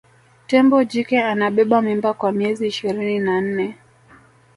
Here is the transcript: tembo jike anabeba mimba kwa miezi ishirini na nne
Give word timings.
tembo 0.47 0.77
jike 0.89 1.19
anabeba 1.31 1.81
mimba 1.81 2.11
kwa 2.13 2.31
miezi 2.31 2.67
ishirini 2.67 3.19
na 3.19 3.41
nne 3.41 3.77